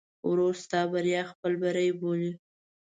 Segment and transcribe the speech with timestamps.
[0.29, 2.31] ورور ستا بریا خپل بری بولي.